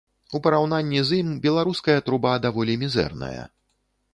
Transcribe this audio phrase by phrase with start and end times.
[0.37, 3.41] У параўнанні з ім беларуская труба даволі мізэрная.